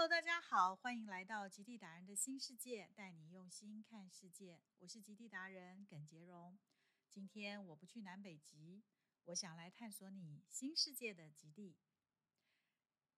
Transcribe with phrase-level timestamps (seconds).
[0.00, 4.58] Hello，大家好，欢迎来到极地达人的新世界，带你用心看世界。
[4.78, 6.58] 我是极地达人耿杰荣。
[7.10, 8.82] 今天我不去南北极，
[9.24, 11.76] 我想来探索你新世界的极地。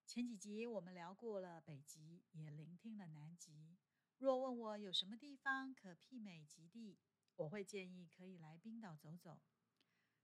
[0.09, 3.79] 前几集我们聊过了北极，也聆听了南极。
[4.19, 6.99] 若问我有什么地方可媲美极地，
[7.37, 9.41] 我会建议可以来冰岛走走。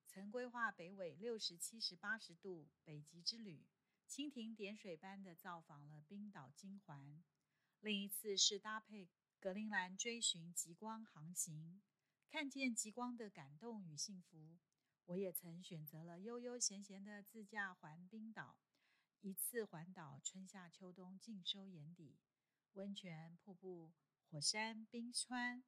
[0.09, 3.64] 曾规划北纬六十七十八十度北极之旅。
[4.09, 7.22] 蜻蜓点水般的造访了冰岛金环，
[7.80, 11.82] 另一次是搭配格陵兰追寻极光航行，
[12.30, 14.59] 看见极光的感动与幸福。
[15.05, 18.56] 我也曾选择了悠悠闲闲的自驾环冰岛，
[19.20, 22.16] 一次环岛，春夏秋冬尽收眼底。
[22.73, 23.93] 温泉、瀑布、
[24.30, 25.62] 火山、冰川、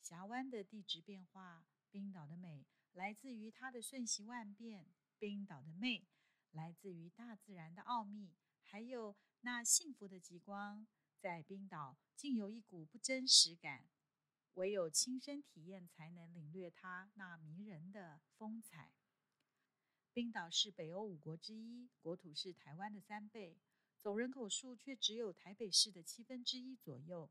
[0.00, 4.86] 峡湾的地质变化，冰岛的美来自于它的瞬息万变，
[5.18, 6.06] 冰岛的魅。
[6.54, 8.30] 来自于大自然的奥秘，
[8.62, 10.86] 还有那幸福的极光，
[11.18, 13.88] 在冰岛竟有一股不真实感，
[14.54, 18.92] 唯有亲身体验才能领略它那迷人的风采。
[20.12, 23.58] 冰岛是北欧五国之一，国土是台湾的三倍，
[23.98, 27.28] 总人口数却只有台北市的七分之一左右，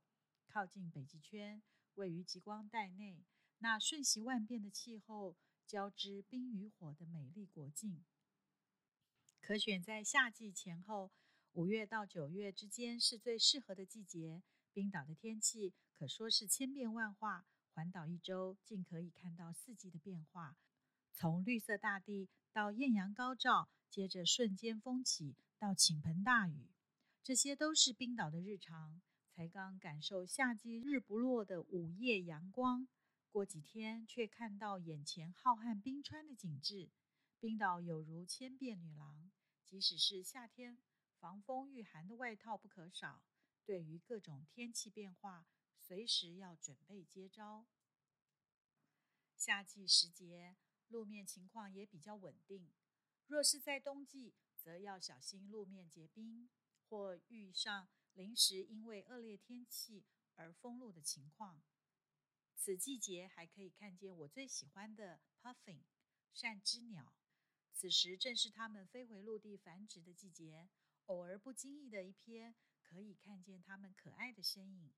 [0.48, 1.64] 靠近北极圈，
[1.94, 3.24] 位于极光带内，
[3.60, 8.04] 那瞬息万变的气候，交织冰与火的美丽国境。
[9.46, 11.12] 可选在夏季前后，
[11.52, 14.42] 五月到九月之间是最适合的季节。
[14.72, 20.56] 冰岛的天气可说是千变万化，环岛一周竟可以看到四季的变化，
[21.12, 26.70] 从绿色大地到艳阳高照，接着瞬间风起到倾盆大雨，
[27.22, 29.02] 这些都是冰岛的日常。
[29.36, 32.88] 才刚感受夏季日不落的午夜阳光，
[33.30, 36.90] 过几天却看到眼前浩瀚冰川的景致。
[37.44, 39.30] 冰岛有如千变女郎，
[39.66, 40.78] 即使是夏天，
[41.20, 43.22] 防风御寒的外套不可少。
[43.66, 45.46] 对于各种天气变化，
[45.78, 47.66] 随时要准备接招。
[49.36, 50.56] 夏季时节，
[50.88, 52.72] 路面情况也比较稳定。
[53.28, 56.50] 若是在冬季，则要小心路面结冰，
[56.88, 61.62] 或遇上临时因为恶劣天气而封路的情况。
[62.56, 65.82] 此季节还可以看见我最喜欢的 puffin
[66.32, 67.14] 扇枝鸟。
[67.74, 70.70] 此时正是它们飞回陆地繁殖的季节，
[71.08, 74.94] 偶尔不经意的一瞥，可以看见它们可爱的身影。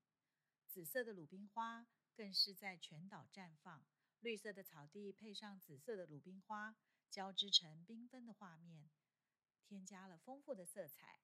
[0.68, 3.84] 紫色的鲁冰花更是在全岛绽放，
[4.20, 6.76] 绿色的草地配上紫色的鲁冰花，
[7.10, 8.88] 交织成缤纷的画面，
[9.64, 11.20] 添加了丰富的色彩。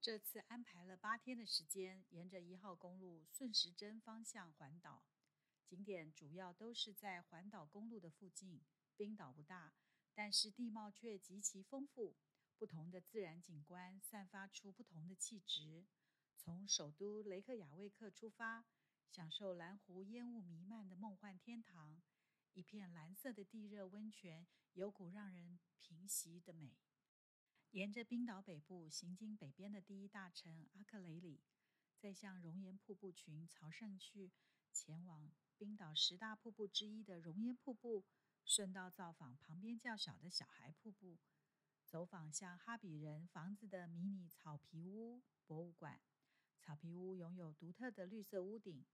[0.00, 5.04] 这次安排了八天的时间，沿着一号公路顺时针方向环岛，
[5.66, 8.60] 景点主要都是在环岛公路的附近。
[9.00, 9.72] 冰岛不大，
[10.12, 12.18] 但是地貌却极其丰富，
[12.58, 15.86] 不同的自然景观散发出不同的气质。
[16.36, 18.66] 从首都雷克雅未克出发，
[19.10, 22.02] 享受蓝湖烟雾弥漫的梦幻天堂，
[22.52, 26.76] 一片蓝色的地热温泉，有股让人平息的美。
[27.70, 31.40] 沿着冰岛北部行经北边的第一大城阿克雷里，
[31.98, 34.30] 再向熔岩瀑布群朝圣去，
[34.70, 38.04] 前往冰岛十大瀑布之一的熔岩瀑布。
[38.50, 41.20] 顺道造访旁边较小的小孩瀑布，
[41.86, 46.00] 走访像哈比人房子的迷你草皮屋博物馆。
[46.58, 48.84] 草皮屋拥有独特的绿色屋顶，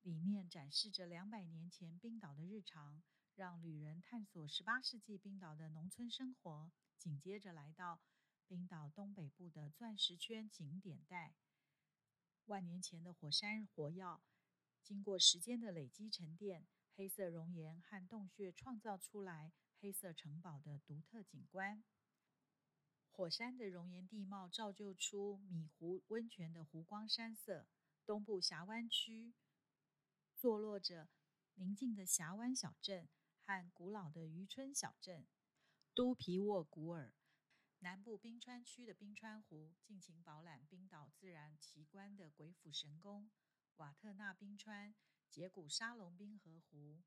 [0.00, 3.02] 里面展示着两百年前冰岛的日常，
[3.34, 6.72] 让旅人探索十八世纪冰岛的农村生活。
[6.96, 8.00] 紧接着来到
[8.46, 11.34] 冰岛东北部的钻石圈景点带，
[12.46, 14.22] 万年前的火山活药，
[14.82, 16.66] 经过时间的累积沉淀。
[16.96, 21.84] 黑色熔岩和洞穴创造出来黑色城堡的独特景观。
[23.10, 27.66] 火山的熔岩地貌造就出米湖温泉的湖光山色。
[28.06, 29.34] 东部峡湾区
[30.36, 31.08] 坐落着
[31.54, 33.08] 宁静的峡湾小镇
[33.40, 35.26] 和古老的渔村小镇
[35.92, 37.12] 都皮沃古尔。
[37.80, 43.28] 南部冰川区的冰川湖尽情饱览冰岛自然奇观的鬼斧神工。
[43.76, 44.94] 瓦特纳冰川。
[45.30, 47.02] 杰古沙龙冰河湖，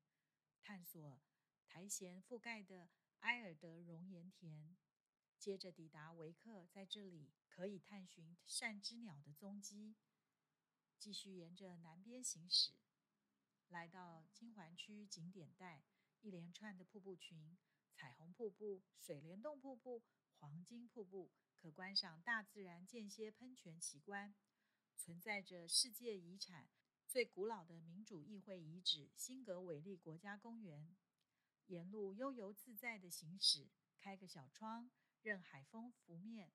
[0.62, 1.20] 探索
[1.66, 2.88] 苔藓覆盖的
[3.20, 4.76] 埃尔德熔岩田，
[5.38, 9.96] 接着抵达维克，在这里可以探寻扇之鸟的踪迹。
[10.98, 12.72] 继续沿着南边行驶，
[13.68, 15.82] 来到金环区景点带，
[16.20, 17.58] 一连串的瀑布群：
[17.94, 20.02] 彩虹瀑布、水帘洞瀑布、
[20.38, 24.34] 黄金瀑布，可观赏大自然间歇喷泉奇观，
[24.96, 26.68] 存在着世界遗产。
[27.10, 30.94] 最古老的民主议会遗址——辛格韦利国家公园，
[31.66, 33.68] 沿路悠游自在的行驶，
[33.98, 36.52] 开个小窗，任海风拂面，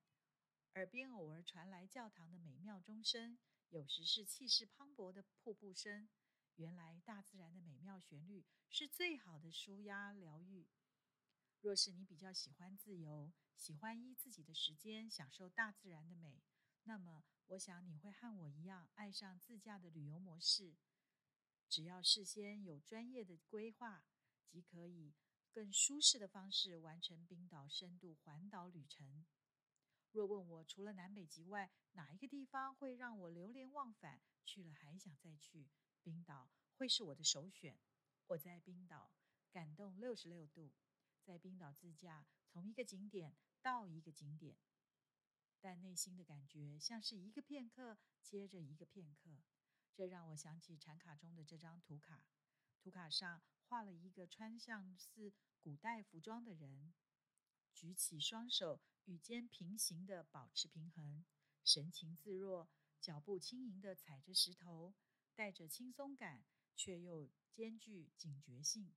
[0.72, 3.36] 耳边偶尔传来教堂的美妙钟声，
[3.68, 6.08] 有时是气势磅礴的瀑布声。
[6.54, 10.66] 原来大自然的美妙旋律是最好的舒压疗愈。
[11.60, 16.40] 若是你比较喜欢自由，喜欢依自己的时间享受大自然的美，
[16.84, 20.74] 那么我想你会和我一样爱上自驾的旅游模式。
[21.68, 24.04] 只要事先有专业的规划，
[24.48, 25.14] 即可以
[25.52, 29.24] 更舒适的方式完成冰岛深度环岛旅程。
[30.10, 35.68] 若问我除了南北极外，哪一个地方会让我流连忘返，去了还想再去？
[36.02, 37.78] 冰岛会是我的首选。
[38.28, 39.12] 我在冰岛
[39.52, 40.72] 感动六十六度，
[41.22, 44.56] 在冰岛自驾，从一个景点到一个景点，
[45.60, 49.42] 但内心的感觉像是一个片刻接着一个片刻。
[49.94, 52.22] 这让我想起禅卡中的这张图卡，
[52.78, 55.32] 图卡上画了一个穿像似
[55.62, 56.92] 古代服装的人，
[57.72, 61.24] 举起双手与肩平行的保持平衡，
[61.64, 62.68] 神情自若，
[63.00, 64.94] 脚步轻盈地踩着石头，
[65.34, 66.44] 带着轻松感，
[66.74, 68.94] 却又兼具警觉性，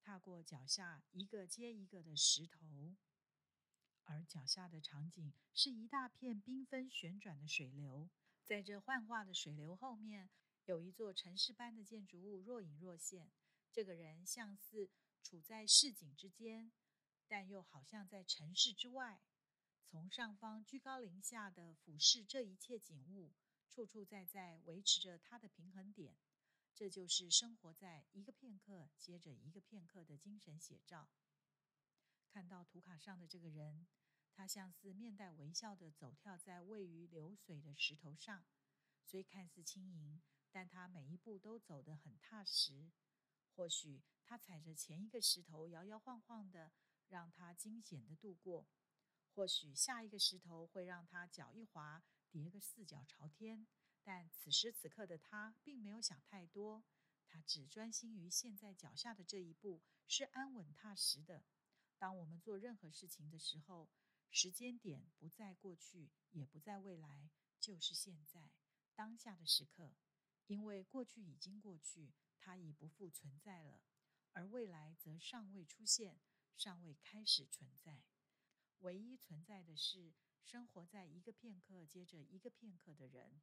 [0.00, 2.95] 踏过脚下一个接一个的石头，
[4.06, 8.08] 而脚下的场景是一大片缤纷旋转的水流。
[8.44, 10.30] 在这幻化的水流后面，
[10.64, 13.30] 有一座城市般的建筑物若隐若现。
[13.72, 14.88] 这个人像似
[15.22, 16.72] 处在市井之间，
[17.28, 19.20] 但又好像在城市之外。
[19.84, 23.34] 从上方居高临下的俯视这一切景物，
[23.68, 26.16] 处处在在维持着他的平衡点。
[26.74, 31.08] 这就是生活在一个片刻接着一个片刻的精神写照。
[32.26, 33.86] 看到图卡上的这个人。
[34.32, 38.44] 他像是面带微笑的走跳在位于流水的石头上，
[39.02, 40.20] 虽看似轻盈，
[40.50, 42.92] 但他每一步都走得很踏实。
[43.54, 46.70] 或许他踩着前一个石头摇摇晃晃的，
[47.08, 48.66] 让他惊险的度过；
[49.32, 53.66] 或许下一个石头会让他脚一滑，跌个四脚朝天。
[54.02, 56.84] 但此时此刻的他并没有想太多，
[57.26, 61.42] 他只专心于现在脚下的这一步是安稳踏实的。
[61.98, 63.88] 当我们做任何事情的时候，
[64.30, 68.52] 时间点不在过去，也不在未来，就是现在
[68.94, 69.94] 当下的时刻。
[70.46, 73.80] 因为过去已经过去，它已不复存在了；
[74.32, 76.20] 而未来则尚未出现，
[76.56, 78.04] 尚未开始存在。
[78.80, 80.12] 唯一存在的是
[80.44, 83.40] 生活在一个片刻接着一个片刻的人。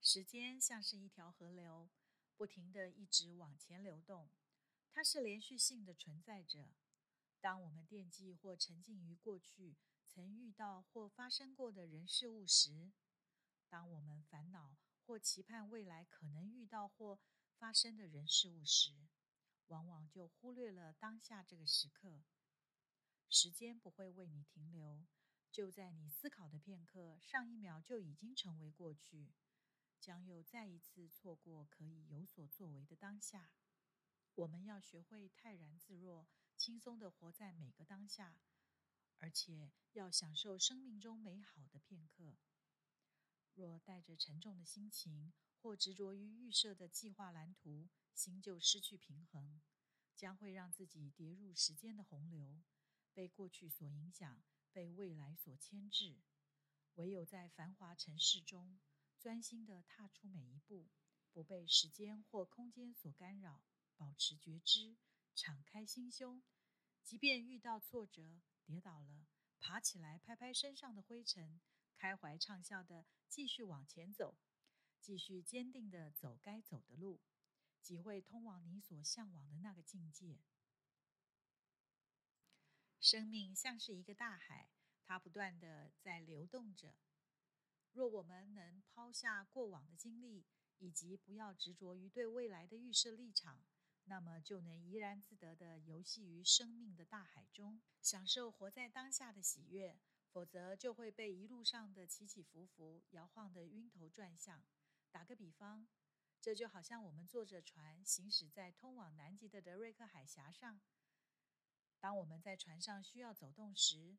[0.00, 1.90] 时间像是一条河流，
[2.36, 4.30] 不停的一直往前流动，
[4.92, 6.74] 它是连续性的存在着。
[7.40, 12.90] 当我们惦记或沉浸于过去曾遇到或发生过的人事物时，
[13.68, 14.76] 当我们烦恼
[15.06, 17.20] 或期盼未来可能遇到或
[17.56, 19.08] 发生的人事物时，
[19.68, 22.24] 往往就忽略了当下这个时刻。
[23.28, 25.06] 时间不会为你停留，
[25.52, 29.32] 就在你思考的片刻，上一秒就已经成为过去，
[30.00, 33.50] 将又再一次错过可以有所作为的当下。
[34.38, 36.28] 我们要学会泰然自若。
[36.56, 38.40] 轻松的活在每个当下，
[39.18, 42.36] 而且要享受生命中美好的片刻。
[43.54, 49.60] 若带着沉重的心情，或执着于预设的计划蓝图，心就失去平衡，
[50.14, 52.62] 将会让自己跌入时间的洪流，
[53.12, 54.40] 被过去所影响，
[54.72, 56.16] 被未来所牵制。
[56.94, 58.78] 唯有在繁华城市中，
[59.18, 60.88] 专心的踏出每一步，
[61.32, 63.62] 不被时间或空间所干扰，
[63.98, 64.96] 保持觉知。
[65.34, 66.42] 敞开心胸，
[67.04, 69.26] 即便遇到挫折、跌倒了，
[69.60, 71.60] 爬起来拍拍身上的灰尘，
[71.94, 74.36] 开怀畅笑的继续往前走，
[75.00, 77.20] 继续坚定的走该走的路，
[77.80, 80.40] 即会通往你所向往的那个境界。
[83.00, 84.70] 生命像是一个大海，
[85.04, 86.96] 它不断的在流动着。
[87.92, 90.44] 若我们能抛下过往的经历，
[90.78, 93.64] 以及不要执着于对未来的预设立场。
[94.08, 99.98] 那么就能怡然自得地游戏于生命的大海中，享受活在当下的喜悦；
[100.32, 104.64] 否则就会被一路上的起起伏伏摇晃得晕头转向。
[105.10, 105.86] 打个比方，
[106.40, 110.80] 这就好像我们坐着船行驶在通往南极的德瑞克海峡上。
[112.00, 114.16] 当我们在船上需要走动时，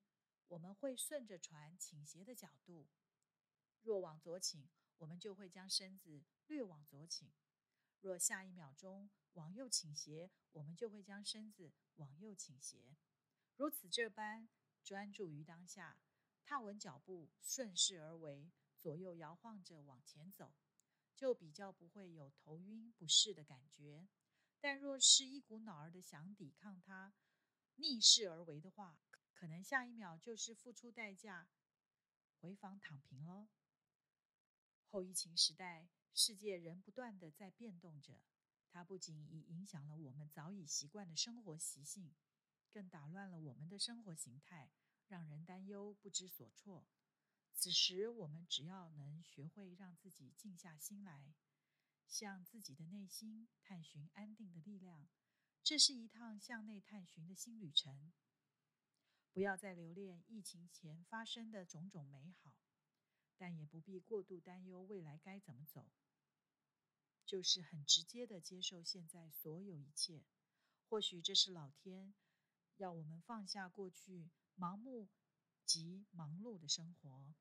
[0.50, 2.88] 我们会顺着船倾斜的角度，
[3.82, 4.70] 若往左倾，
[5.00, 7.30] 我们就会将身子略往左倾；
[8.02, 12.96] 若下一秒钟，往右倾斜，我们就会将身子往右倾斜，
[13.56, 14.48] 如此这般
[14.84, 16.00] 专注于当下，
[16.44, 20.56] 踏稳脚步，顺势而为，左右摇晃着往前走，
[21.16, 24.08] 就比较不会有头晕不适的感觉。
[24.62, 27.14] 但若是一股脑儿的想抵抗它，
[27.76, 29.00] 逆势而为的话，
[29.34, 31.50] 可能下一秒就是付出代价
[32.40, 33.48] 回房躺平喽。
[34.88, 38.22] 后疫情时代，世界仍不断的在变动着，
[38.70, 42.14] 它不仅已影响了我们早已习惯的生活习性，
[42.72, 44.72] 更打乱了我们的生活形态，
[45.08, 46.88] 让人担忧不知所措。
[47.54, 51.34] 此时，我们只要能学会让自己静下心来，
[52.08, 55.08] 向自己的内心探寻安定的力量，
[55.64, 58.14] 这是一趟向内探寻的新旅程。
[59.32, 62.56] 不要再留恋疫情前发生的种种美好。
[63.40, 65.88] 但也不必过度担忧未来该怎么走，
[67.26, 70.26] 就是很直接的接受现在所有一切。
[70.90, 72.14] 或许这是老天
[72.76, 75.08] 要我们放下过去盲目
[75.66, 77.34] 及忙碌的生活，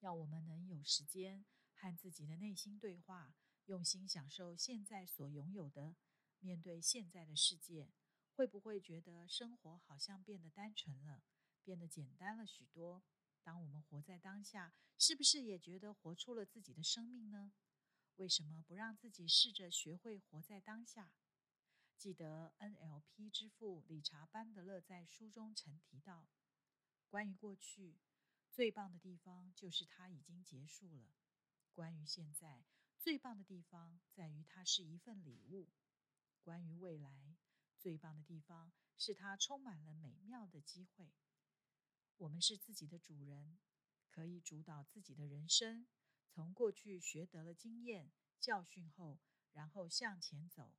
[0.00, 5.96] 要我们能有时间和自己的内心对话，用心享受现在所拥有的。
[6.42, 7.90] 面对现在的世界，
[8.34, 11.22] 会不会觉得生活好像变得单纯了，
[11.62, 13.02] 变得简单了许多？
[13.42, 17.52] 当我们活在当下，是不是也觉得活出了自己的生命呢？
[18.16, 21.12] 为什么不让自己试着学会活在当下？
[21.96, 26.28] 记得 NLP 之父理查·班德勒在书中曾提到，
[27.08, 27.98] 关于过去，
[28.50, 31.14] 最棒的地方就是它已经结束了；
[31.74, 32.64] 关于现在，
[32.98, 35.68] 最棒的地方在于它是一份礼物；
[36.42, 37.36] 关于未来，
[37.78, 41.10] 最棒的地方是它充满了美妙的机会。
[42.20, 43.58] 我们是自己的主人，
[44.10, 45.86] 可以主导自己的人生。
[46.28, 49.18] 从过去学得了经验教训后，
[49.54, 50.74] 然后向前走，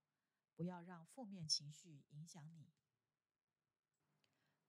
[0.56, 2.70] 不要让负面情绪影响你。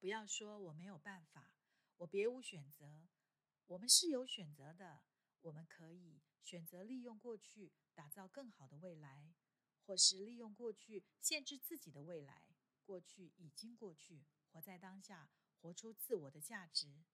[0.01, 1.53] 不要说我没有办法，
[1.99, 3.07] 我别无选择。
[3.67, 5.03] 我们是有选择的，
[5.43, 9.35] 我们可以选择利用过去打造更好的未来，
[9.85, 12.57] 或是利用过去限制自己的未来。
[12.83, 15.31] 过去已经过去，活在当下。
[15.63, 17.05] 活出自我的价值，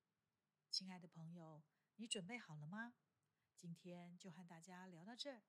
[0.71, 1.61] 亲爱的朋友，
[1.97, 2.95] 你准备好了吗？
[3.55, 5.43] 今天就和大家聊到这儿，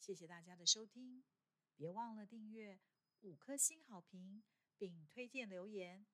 [0.00, 1.22] 谢谢大家的收听，
[1.76, 2.80] 别忘了订阅、
[3.20, 4.42] 五颗星好评，
[4.78, 6.06] 并推荐留言，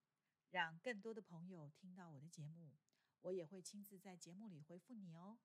[0.50, 2.72] 让更多的朋友听到我的节目。
[3.20, 5.38] 我也会亲自在节目里回复你哦。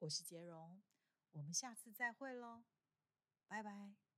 [0.00, 0.82] 我是杰荣，
[1.30, 2.64] 我们下次再会喽，
[3.48, 4.09] 拜拜。